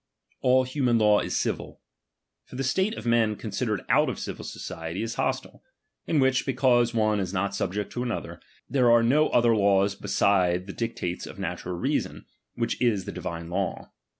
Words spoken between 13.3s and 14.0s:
law.